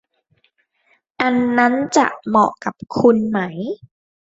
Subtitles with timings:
[1.21, 3.39] อันนั้นจะเหมาะกับคุณไหม